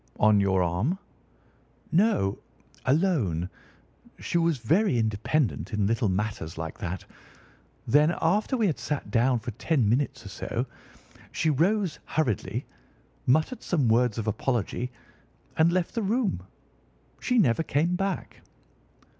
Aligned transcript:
"On 0.19 0.39
your 0.39 0.63
arm?" 0.63 0.97
"No, 1.91 2.39
alone. 2.87 3.51
She 4.17 4.39
was 4.39 4.57
very 4.57 4.97
independent 4.97 5.73
in 5.73 5.85
little 5.85 6.09
matters 6.09 6.57
like 6.57 6.79
that. 6.79 7.05
Then, 7.85 8.15
after 8.19 8.57
we 8.57 8.65
had 8.65 8.79
sat 8.79 9.11
down 9.11 9.37
for 9.37 9.51
ten 9.51 9.87
minutes 9.87 10.25
or 10.25 10.29
so, 10.29 10.65
she 11.31 11.51
rose 11.51 11.99
hurriedly, 12.03 12.65
muttered 13.27 13.61
some 13.61 13.87
words 13.89 14.17
of 14.17 14.25
apology, 14.25 14.89
and 15.55 15.71
left 15.71 15.93
the 15.93 16.01
room. 16.01 16.41
She 17.19 17.37
never 17.37 17.61
came 17.61 17.95
back." 17.95 18.41